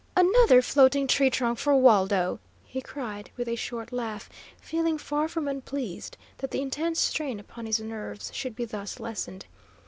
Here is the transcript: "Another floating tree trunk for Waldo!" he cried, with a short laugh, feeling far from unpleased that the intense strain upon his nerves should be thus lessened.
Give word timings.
"Another 0.17 0.63
floating 0.63 1.05
tree 1.05 1.29
trunk 1.29 1.59
for 1.59 1.75
Waldo!" 1.75 2.39
he 2.65 2.81
cried, 2.81 3.29
with 3.37 3.47
a 3.47 3.55
short 3.55 3.93
laugh, 3.93 4.31
feeling 4.59 4.97
far 4.97 5.27
from 5.27 5.47
unpleased 5.47 6.17
that 6.39 6.49
the 6.49 6.59
intense 6.63 6.99
strain 6.99 7.39
upon 7.39 7.67
his 7.67 7.79
nerves 7.79 8.31
should 8.33 8.55
be 8.55 8.65
thus 8.65 8.99
lessened. 8.99 9.45